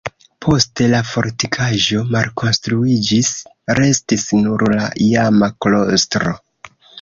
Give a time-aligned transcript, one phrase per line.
[0.43, 3.29] Poste la fortikaĵo malkonstruiĝis,
[3.81, 6.35] restis nur la iama klostro.